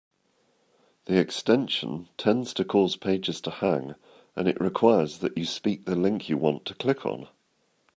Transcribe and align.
The 1.05 1.19
extension 1.19 2.09
tends 2.17 2.55
to 2.55 2.65
cause 2.65 2.95
pages 2.95 3.39
to 3.41 3.51
hang, 3.51 3.93
and 4.35 4.47
it 4.47 4.59
requires 4.59 5.19
that 5.19 5.37
you 5.37 5.45
speak 5.45 5.85
the 5.85 5.95
link 5.95 6.27
you 6.27 6.37
want 6.37 6.65
to 6.65 6.73
click 6.73 7.05
on. 7.05 7.27